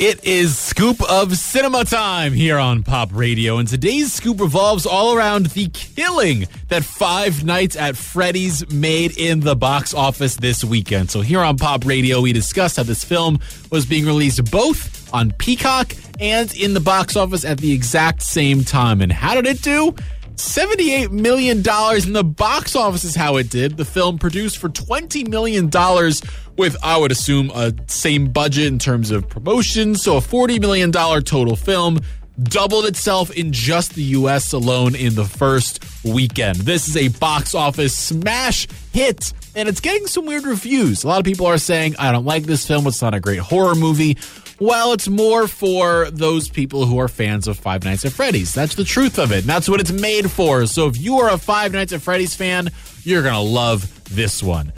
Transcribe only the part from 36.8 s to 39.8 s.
is a box office smash hit and it's